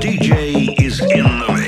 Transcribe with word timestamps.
DJ 0.00 0.80
is 0.80 1.00
in 1.00 1.24
the 1.24 1.52
mix. 1.52 1.67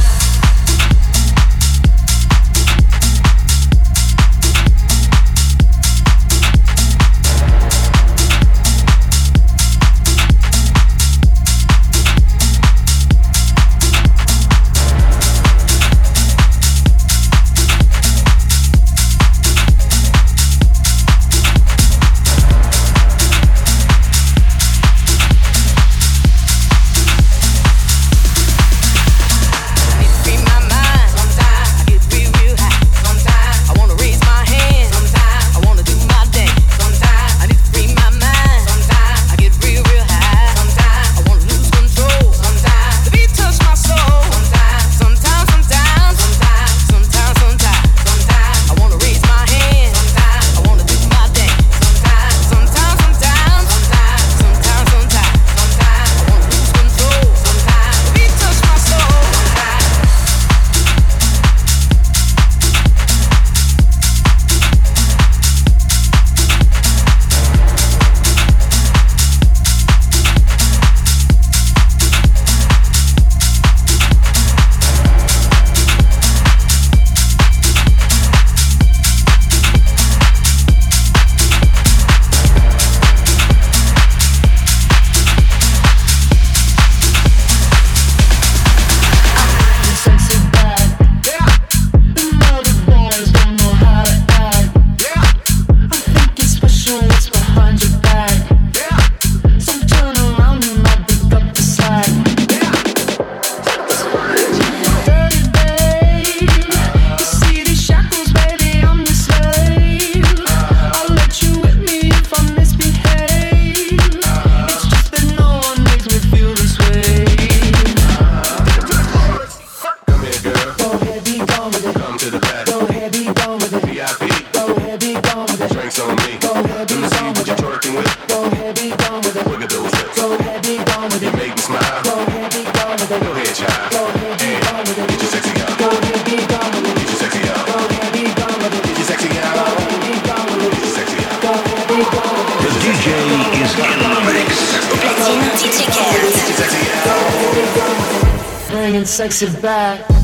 Sexy 149.11 149.45
back. 149.61 150.20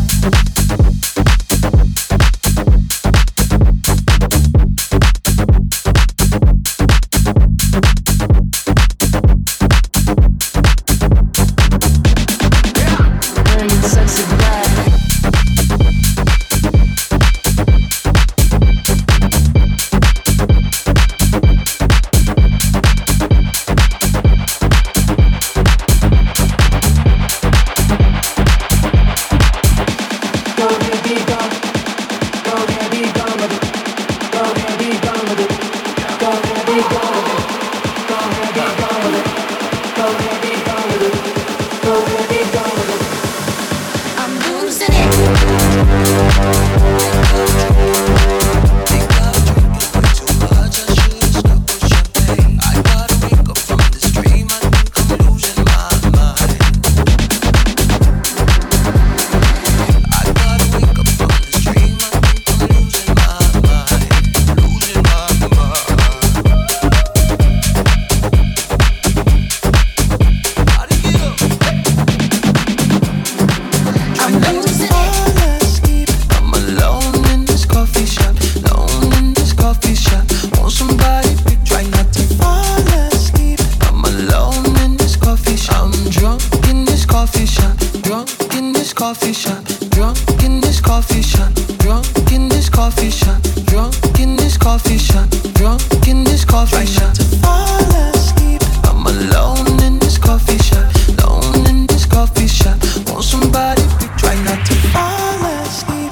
coffee 96.57 96.85
shop. 96.87 97.13
To 97.13 97.23
fall 97.41 97.95
asleep, 98.13 98.61
I'm 98.83 99.05
alone 99.05 99.81
in 99.81 99.99
this 99.99 100.17
coffee 100.17 100.57
shop, 100.57 100.85
alone 101.19 101.67
in 101.67 101.87
this 101.87 102.05
coffee 102.05 102.47
shop. 102.47 102.77
Want 103.07 103.23
somebody? 103.23 103.81
Try 104.17 104.35
not 104.43 104.65
to 104.67 104.73
fall 104.93 105.45
asleep. 105.61 106.11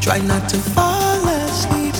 Try 0.00 0.18
not 0.20 0.48
to 0.48 0.56
fall 0.74 1.28
asleep. 1.28 1.94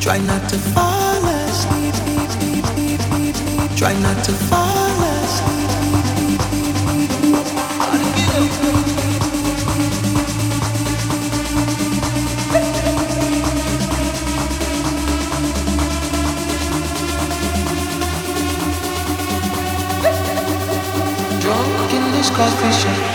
Try 0.00 0.18
not 0.18 0.48
to 0.50 0.58
fall 0.74 1.24
asleep. 1.24 1.94
Try 3.76 3.94
not 4.00 4.24
to 4.24 4.32
fall. 4.32 4.67
cause 22.38 22.60
they 22.60 23.07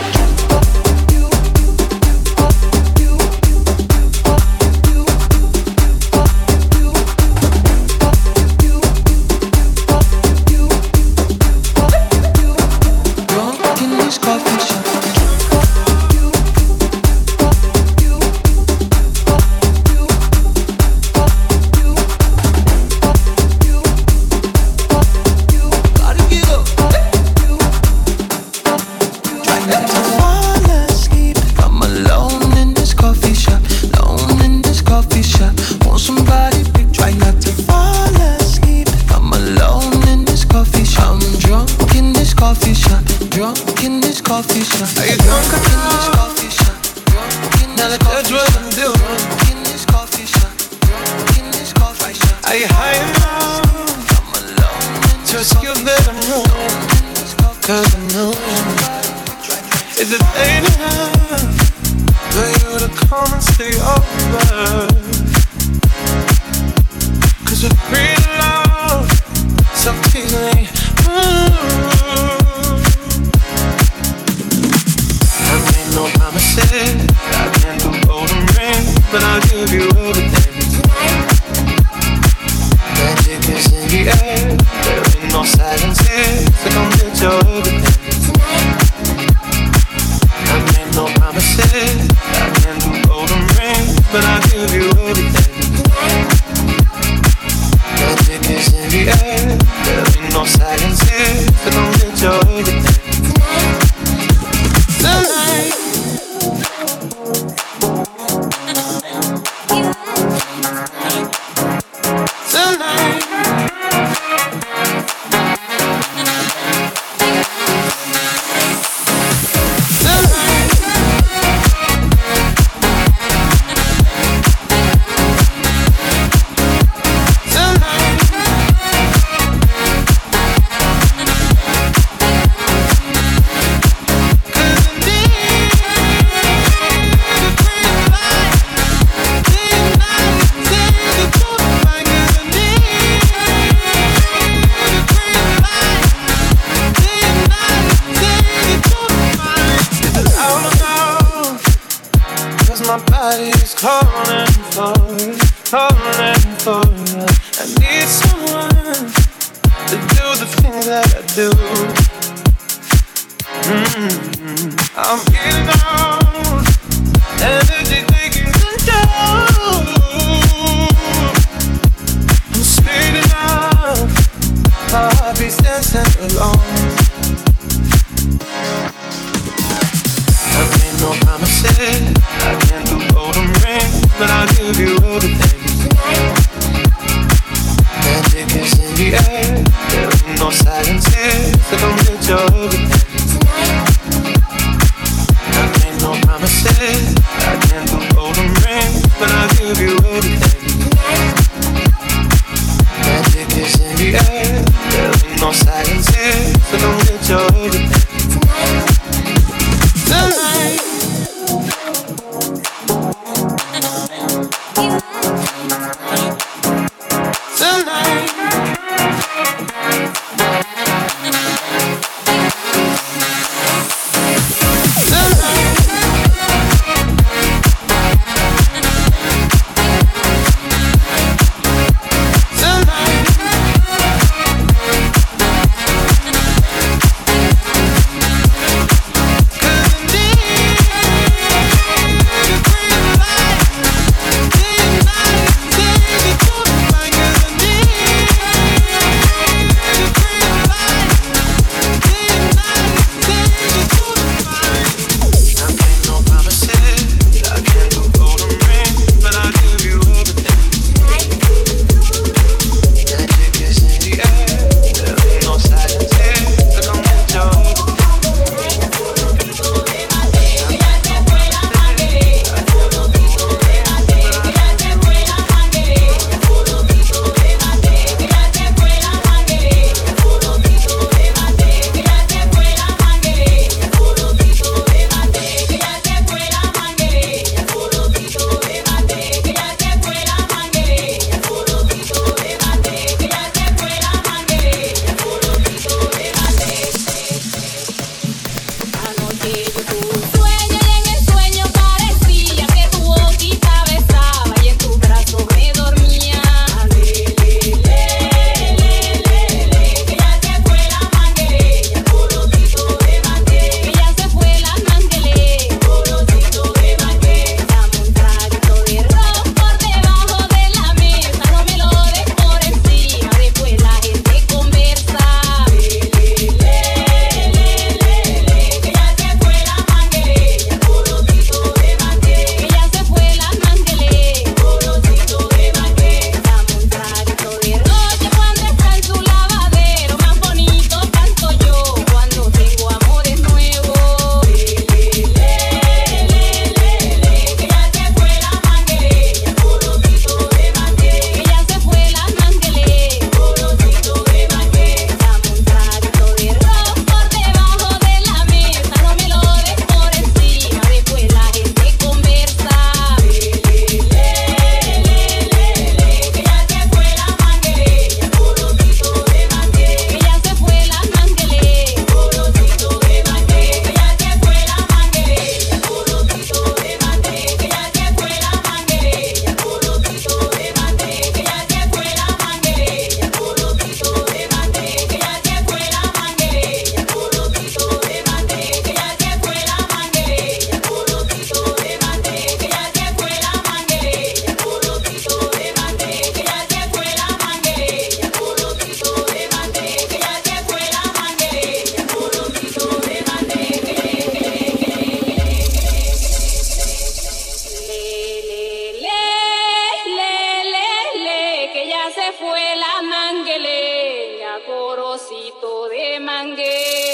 arrocito 415.34 415.88
de 415.88 416.20
mangué. 416.20 417.13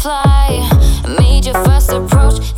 Keep 0.00 0.06
on 2.14 2.57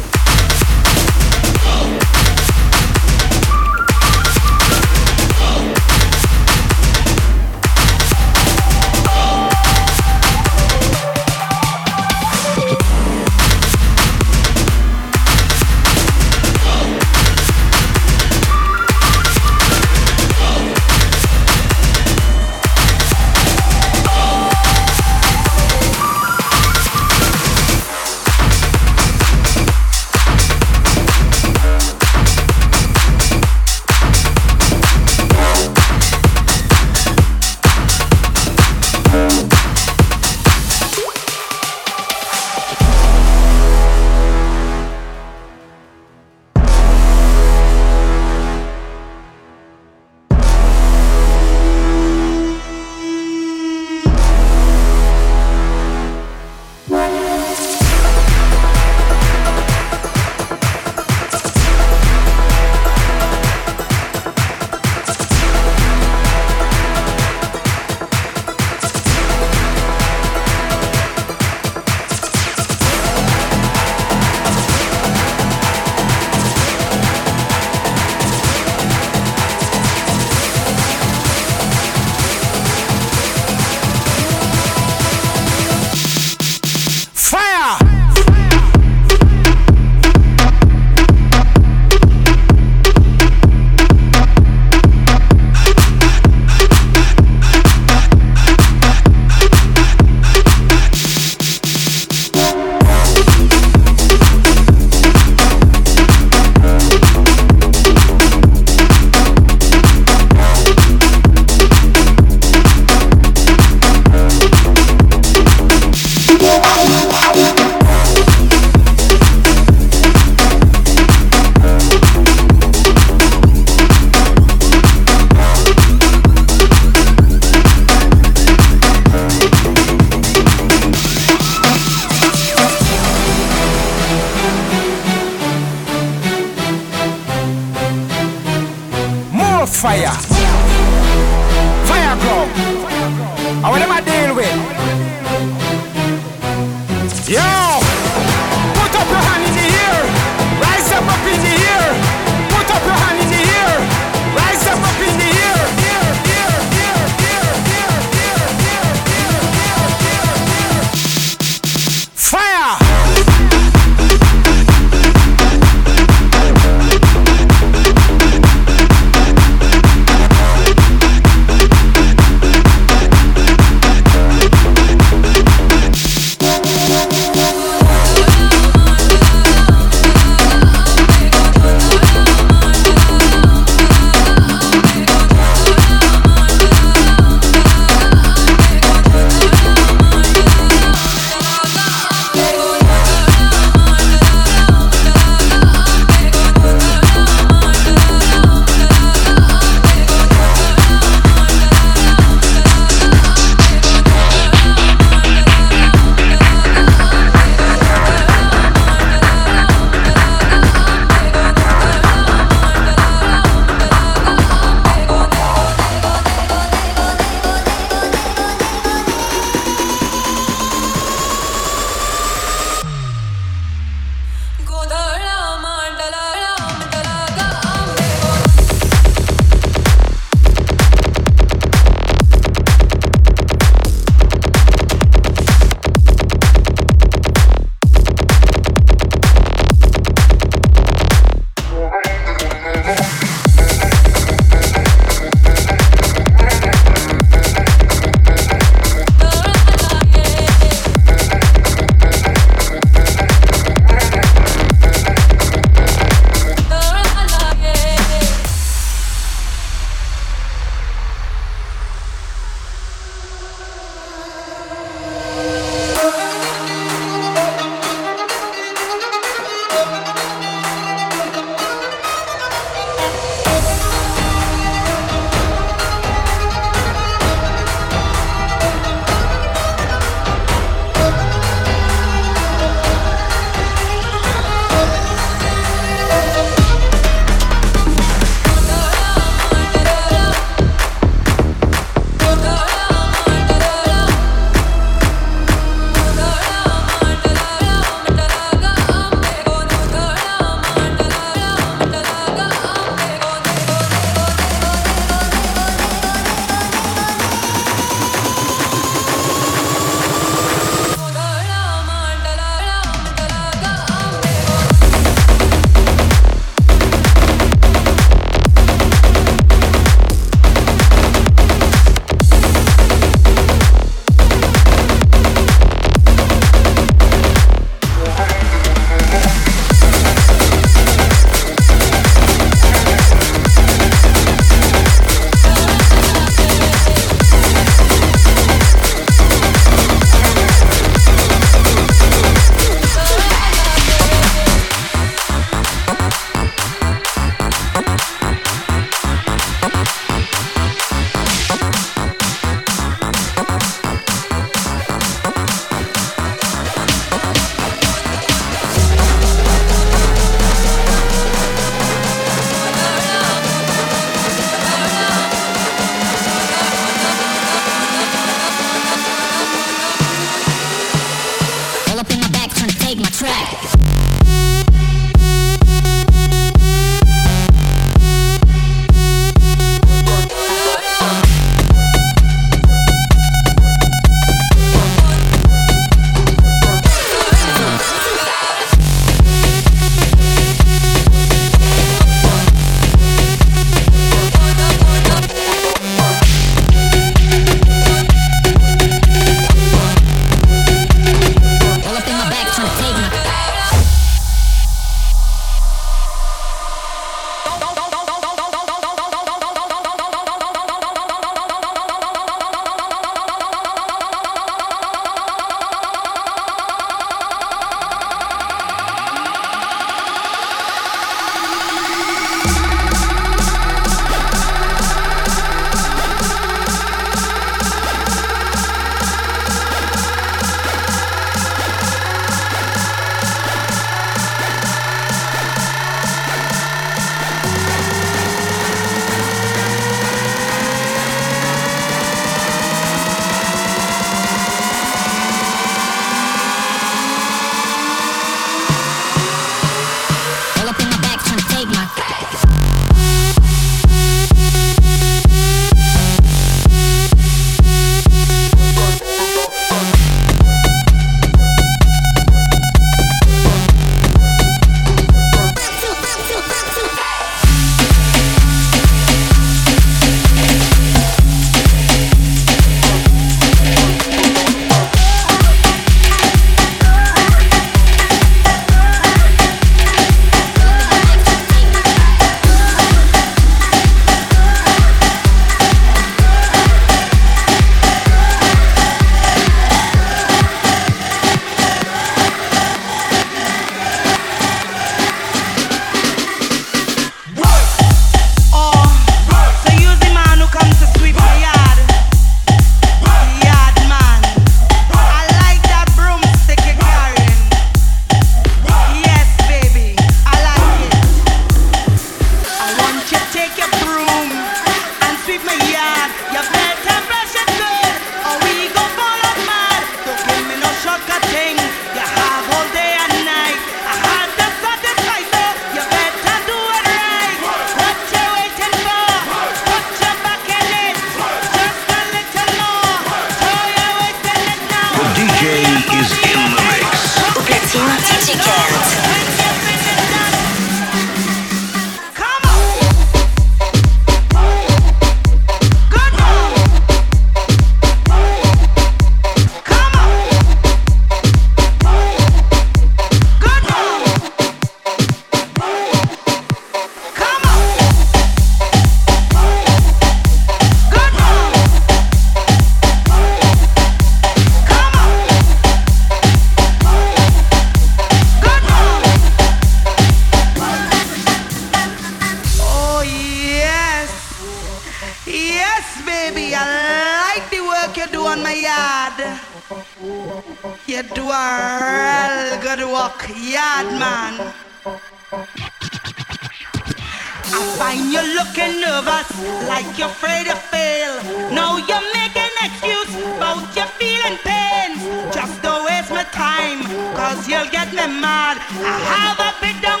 Find 587.78 588.12
you 588.12 588.22
looking 588.34 588.80
nervous, 588.80 589.28
like 589.68 589.86
you're 589.98 590.08
afraid 590.08 590.46
to 590.46 590.56
fail. 590.56 591.14
Now 591.52 591.76
you 591.76 591.98
make 592.14 592.36
an 592.36 592.56
excuse 592.66 593.12
about 593.36 593.64
you 593.76 593.86
feeling 593.98 594.38
pain. 594.44 594.90
Just 595.32 595.62
don't 595.62 595.84
waste 595.84 596.10
my 596.10 596.24
time, 596.32 596.82
cause 597.14 597.48
you'll 597.48 597.70
get 597.70 597.88
me 597.90 598.06
mad. 598.06 598.56
I 598.80 598.96
have 599.14 599.38
a 599.40 599.50
bit 599.60 599.82
down 599.82 600.00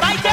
bite 0.00 0.23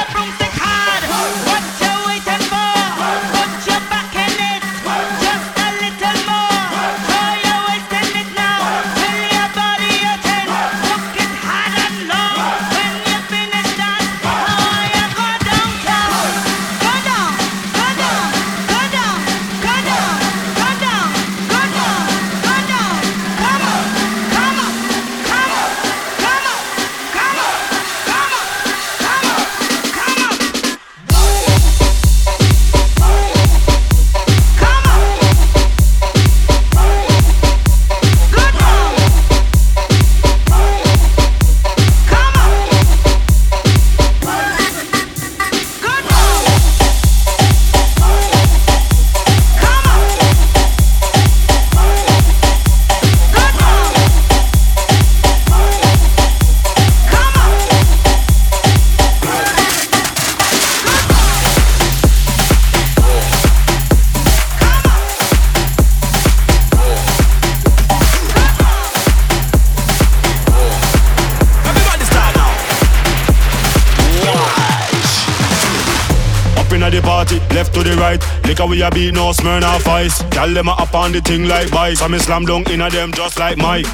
Liquor 78.62 78.70
we 78.70 78.82
a 78.82 78.90
beat, 78.90 79.14
no 79.14 79.32
Smirnoff 79.32 79.86
Ice. 79.88 80.22
Gyal 80.30 80.54
them 80.54 80.68
a 80.68 80.72
up 80.72 80.94
on 80.94 81.10
the 81.12 81.20
thing 81.20 81.48
like 81.48 81.68
vice. 81.68 81.98
So 81.98 82.08
me 82.08 82.18
slam 82.18 82.44
dunk 82.44 82.70
inna 82.70 82.90
them 82.90 83.10
just 83.12 83.38
like 83.38 83.56
Mike. 83.58 83.86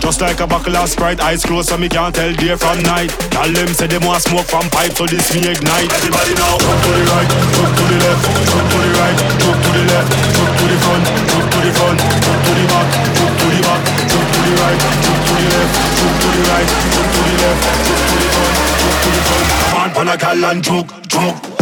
Just 0.00 0.20
like 0.20 0.40
a 0.40 0.46
buckle 0.46 0.76
of 0.76 0.88
Sprite, 0.88 1.20
eyes 1.20 1.44
closed 1.44 1.68
so 1.68 1.78
me 1.78 1.88
can't 1.88 2.14
tell 2.14 2.32
day 2.34 2.54
from 2.56 2.82
night. 2.82 3.10
Gyal 3.32 3.54
them 3.54 3.68
say 3.72 3.86
them 3.86 4.04
want 4.04 4.22
smoke 4.22 4.44
from 4.44 4.68
pipe, 4.68 4.92
so 4.92 5.06
this 5.06 5.32
me 5.32 5.48
ignite. 5.48 5.88
Everybody 5.92 6.34
now, 6.36 6.58
jump 6.60 6.82
to 6.82 6.90
the 6.92 7.04
right, 7.08 7.30
jump 7.56 7.72
to 7.72 7.84
the 7.88 7.96
left, 8.04 8.22
jump 8.52 8.68
to 8.68 8.78
the 8.84 8.90
right, 9.00 9.16
jump 9.40 9.58
to 9.64 9.70
the 9.72 9.82
left, 9.88 10.08
jump 10.12 10.52
to 10.60 10.64
the 10.68 10.76
front, 10.82 11.04
jump 11.32 11.46
to 11.48 11.58
the 11.62 11.72
front, 11.72 11.98
jump 12.20 12.40
to 12.44 12.52
the 12.52 12.64
back, 12.68 12.88
jump 13.16 13.32
to 13.32 13.46
the 13.48 13.60
back, 13.64 13.80
jump 14.12 14.28
to 14.28 14.38
the 14.44 14.52
right, 14.60 14.80
jump 15.00 15.20
to 15.24 15.32
the 15.40 15.46
left, 15.56 15.72
jump 15.96 16.14
to 16.20 16.28
the 16.36 16.42
right, 16.52 16.68
jump 16.92 17.08
to 17.12 17.20
the 17.22 17.34
left, 17.40 17.62
jump 17.80 18.02
to 18.02 18.16
the 18.20 18.28
front, 18.28 18.52
jump 18.76 18.96
to 19.00 19.08
the 19.08 19.20
front. 19.24 19.46
Come 19.72 19.80
on, 19.80 19.90
pan 19.96 20.08
a 20.08 20.16
gal 20.20 20.44
and 20.52 20.60
choke, 20.60 20.92
choke. 21.08 21.61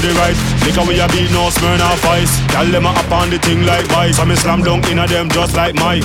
The 0.00 0.12
right. 0.16 0.36
Liquor 0.64 0.84
we 0.88 0.96
a 1.00 1.06
beat, 1.12 1.30
no 1.32 1.52
Smirnoff 1.52 2.04
Ice. 2.16 2.32
Gyal 2.52 2.72
them 2.72 2.86
a 2.86 2.92
up 2.96 3.10
on 3.12 3.30
the 3.30 3.38
thing 3.38 3.64
like 3.64 3.86
vice. 3.92 4.16
So 4.16 4.24
me 4.24 4.36
slam 4.36 4.62
dunk 4.62 4.88
inna 4.88 5.06
them 5.06 5.28
just 5.28 5.54
like 5.56 5.74
Mike. 5.76 6.04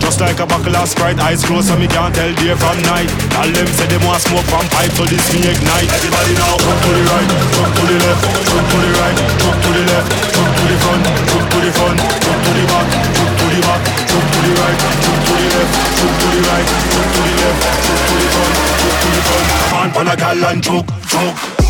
Just 0.00 0.20
like 0.20 0.38
a 0.40 0.46
buckle 0.46 0.76
of 0.76 0.88
Sprite, 0.88 1.18
eyes 1.20 1.44
closed 1.44 1.68
so 1.68 1.76
me 1.76 1.88
can't 1.88 2.14
tell 2.14 2.32
day 2.36 2.54
from 2.56 2.76
night. 2.84 3.08
Gyal 3.32 3.50
them 3.52 3.68
say 3.72 3.86
them 3.88 4.04
want 4.04 4.20
smoke 4.20 4.44
from 4.52 4.66
pipe, 4.68 4.92
so 4.92 5.04
this 5.08 5.24
me 5.32 5.48
ignite. 5.48 5.88
Everybody 5.88 6.34
now, 6.36 6.56
jump 6.60 6.78
to 6.82 6.90
the 6.92 7.02
right, 7.08 7.28
jump 7.56 7.72
to 7.72 7.82
the 7.88 7.96
left, 8.04 8.22
jump 8.52 8.66
to 8.68 8.76
the 8.76 8.90
right, 9.00 9.16
jump 9.40 9.56
to 9.62 9.70
the 9.72 9.82
left, 9.88 10.08
jump 10.32 10.50
to 10.52 10.64
the 10.68 10.76
front, 10.82 11.02
jump 11.30 11.46
to 11.48 11.58
the 11.62 11.70
front, 11.72 11.98
jump 12.02 12.38
to 12.42 12.50
the 12.52 12.64
back, 12.68 12.86
jump 13.16 13.32
to 13.32 13.44
the 13.48 13.60
back, 13.64 13.80
jump 14.12 14.26
to 14.32 14.38
the 14.42 14.52
right, 14.60 14.78
jump 15.02 15.20
to 15.24 15.32
the 15.32 15.46
left, 15.52 15.72
jump 15.96 16.14
to 16.20 16.26
the 16.32 16.40
right, 16.42 16.66
jump 16.92 17.08
to 17.12 17.20
the 17.22 17.34
left, 17.40 17.60
jump 17.86 18.00
to 18.02 18.12
the 18.12 18.28
front, 18.32 18.54
jump 18.82 18.96
to 19.00 19.08
the 19.08 19.20
front. 19.24 19.46
On, 19.72 19.88
pan 19.94 20.08
a 20.08 20.14
gal 20.16 20.44
and 20.50 20.60
choke, 20.62 20.90
choke. 21.08 21.61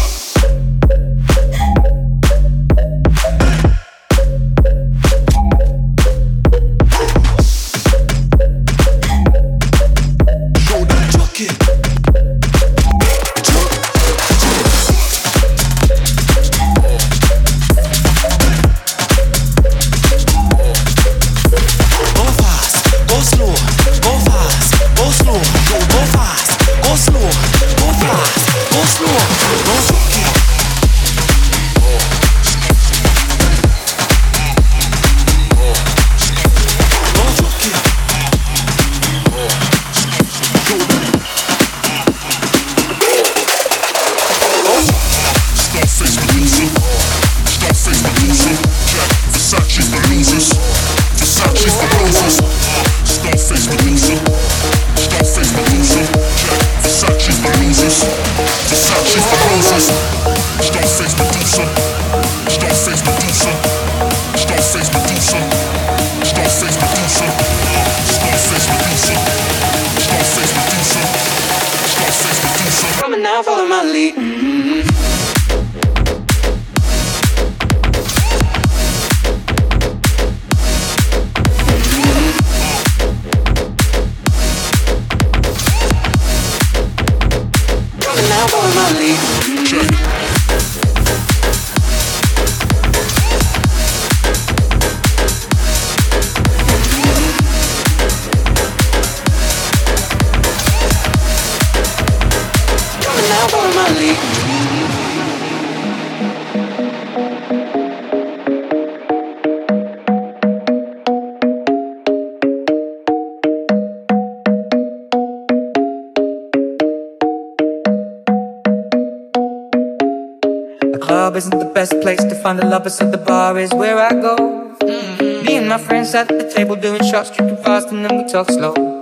Find 122.42 122.58
the 122.58 122.66
lovers, 122.66 122.96
so 122.96 123.08
the 123.08 123.18
bar 123.18 123.56
is 123.56 123.72
where 123.72 123.98
I 123.98 124.10
go. 124.10 124.36
Mm-hmm. 124.80 125.46
Me 125.46 125.56
and 125.58 125.68
my 125.68 125.78
friends 125.78 126.12
at 126.14 126.26
the 126.26 126.50
table 126.52 126.74
doing 126.74 127.02
shots, 127.04 127.30
drinking 127.30 127.62
fast, 127.62 127.92
and 127.92 128.04
then 128.04 128.16
we 128.16 128.24
talk 128.28 128.50
slow. 128.50 129.01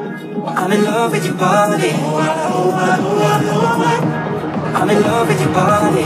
I'm 0.33 0.71
in 0.71 0.85
love 0.85 1.11
with 1.11 1.25
your 1.25 1.33
body. 1.33 1.91
I'm 4.71 4.89
in 4.89 5.01
love 5.01 5.27
with 5.27 5.41
your 5.41 5.53
body. 5.53 6.03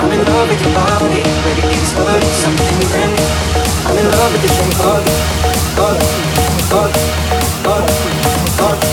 I'm 0.00 0.12
in 0.12 0.24
love 0.24 0.48
with 0.48 0.62
your 0.62 0.72
body. 0.72 1.20
Ready 1.44 1.60
to 1.60 1.86
start 1.92 2.22
something 2.40 2.88
brand 2.88 3.12
new. 3.12 3.28
I'm 3.84 3.98
in 3.98 4.06
love 4.08 4.32
with 4.32 4.48
called, 4.80 5.04
called, 5.76 6.00
called, 6.72 6.94
called, 7.62 7.88
called, 8.56 8.80
called. 8.80 8.92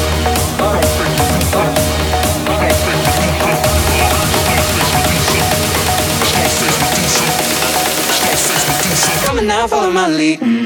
Come 9.26 9.38
on 9.39 9.47
now, 9.47 9.68
follow 9.68 9.91
my 9.91 10.10
lead. 10.10 10.59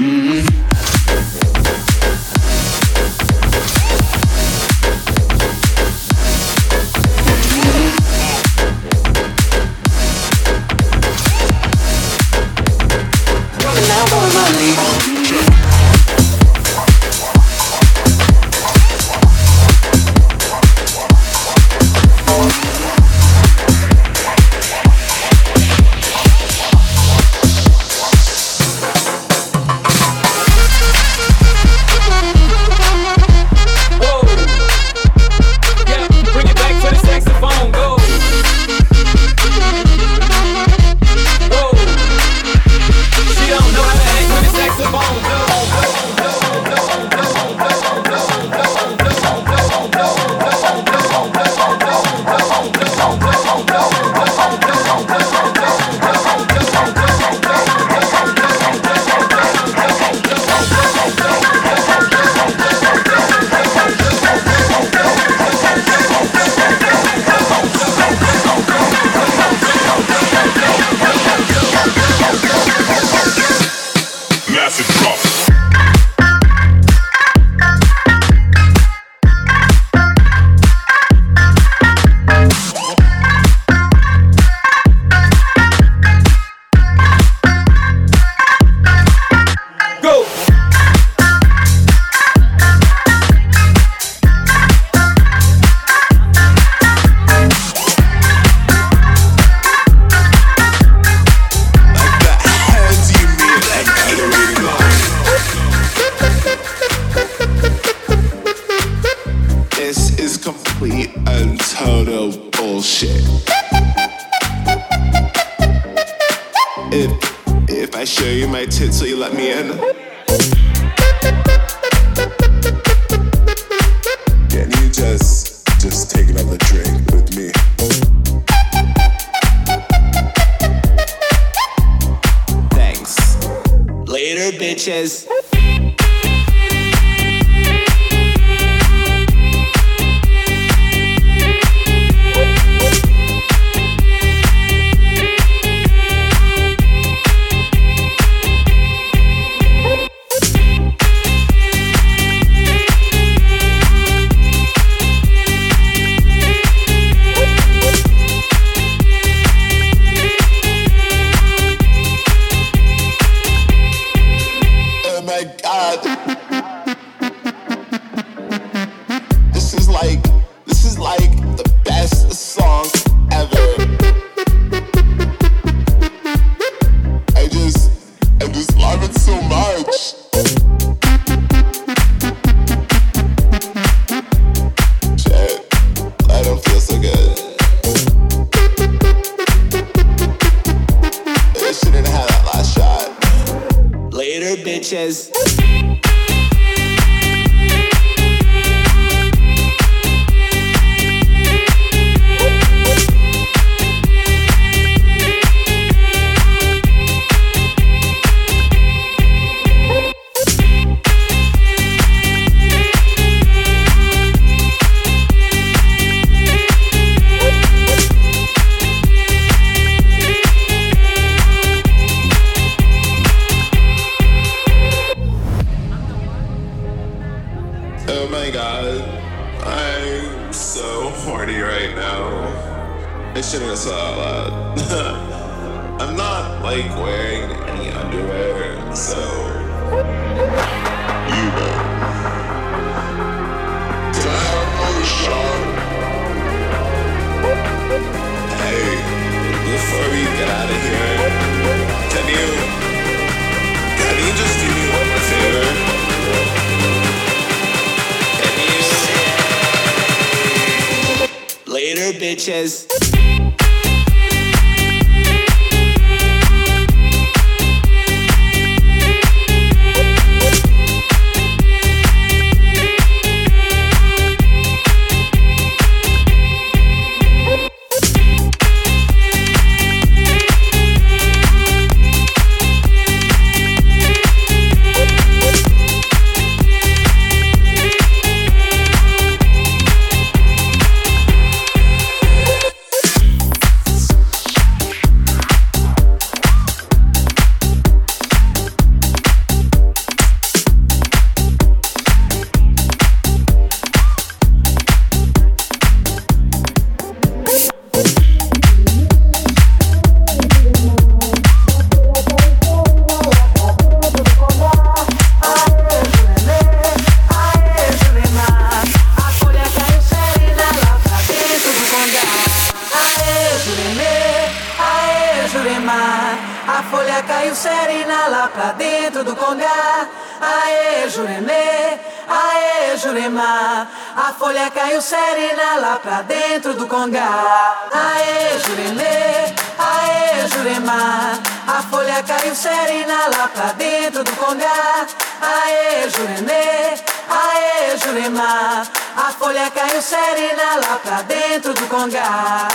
A 334.34 334.36
folha 334.36 334.72
caiu 334.72 335.00
serena 335.00 335.76
lá 335.80 336.00
pra 336.00 336.24
dentro 336.24 336.74
do 336.74 336.88
congá. 336.88 337.88
Aê, 337.94 338.58
Juremê, 338.66 339.54
aê, 339.78 340.48
Jurema. 340.48 341.40
A 341.68 341.84
folha 341.84 342.24
caiu 342.24 342.56
serena 342.56 343.28
lá 343.28 343.48
pra 343.48 343.74
dentro 343.74 344.24
do 344.24 344.36
congá. 344.36 345.06
Aê, 345.40 346.10
Juremê, 346.10 346.96
aê, 347.30 347.96
Jurema. 347.96 348.82
A 349.16 349.32
folha 349.34 349.70
caiu 349.70 350.02
serena 350.02 350.78
lá 350.78 351.00
pra 351.04 351.22
dentro 351.22 351.72
do 351.76 351.88
congá. 351.88 352.68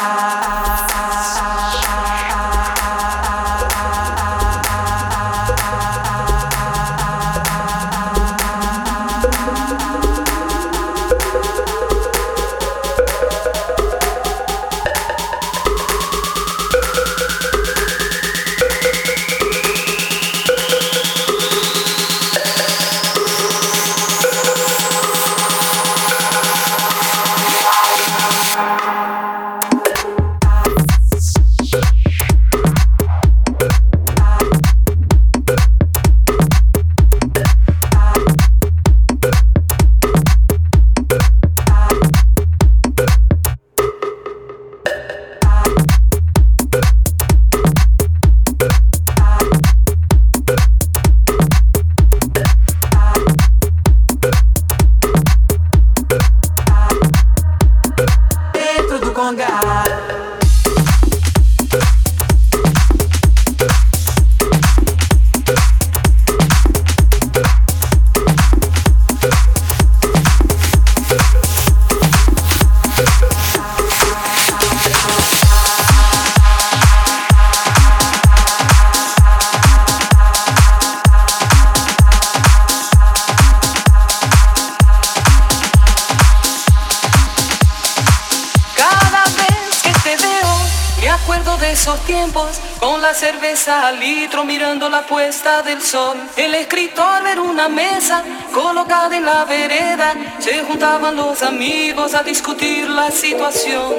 Esos 91.89 92.05
tiempos, 92.05 92.61
con 92.81 93.01
la 93.01 93.15
cerveza 93.15 93.89
al 93.89 93.99
litro 93.99 94.45
mirando 94.45 94.91
la 94.91 95.07
puesta 95.07 95.63
del 95.63 95.81
sol. 95.81 96.19
El 96.37 96.55
escritor 96.55 97.27
en 97.27 97.39
una 97.39 97.71
mesa 97.71 98.23
colocada 98.53 99.17
en 99.17 99.25
la 99.25 99.47
vereda, 99.47 100.15
se 100.39 100.63
juntaban 100.65 101.17
los 101.17 101.43
amigos 101.43 102.13
a 102.13 102.23
discutir 102.23 102.91
la 102.91 103.11
situación. 103.11 103.95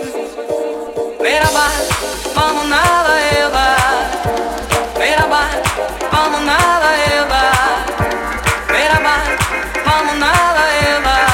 Merhaba, 1.19 1.67
vamos 2.35 2.65
nada 2.67 3.11
Eva. 3.39 3.75
Merhaba, 4.99 5.49
vamos 6.11 6.41
nada 6.41 6.89
Eva. 7.17 7.51
Merhaba, 8.71 9.15
vamos 9.83 10.15
nada 10.15 10.63
Eva. 10.95 11.28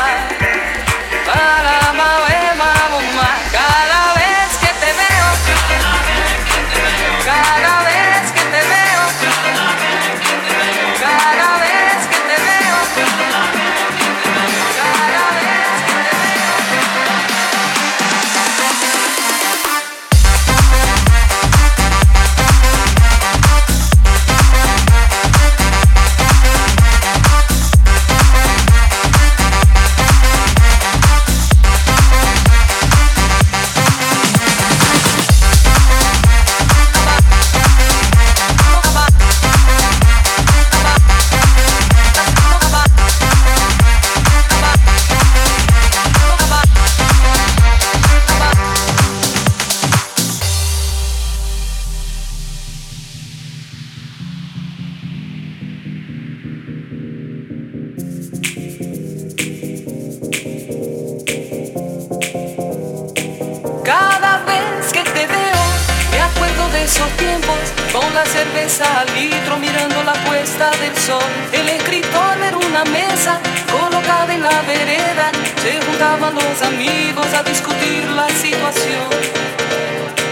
amigos 76.76 77.34
a 77.34 77.42
discutir 77.44 78.04
la 78.12 78.28
situación. 78.30 79.10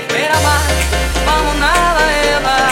Pero 0.10 0.34
más, 0.41 1.26
vamos 1.26 1.56
nada, 1.56 2.02
Eva. 2.36 2.62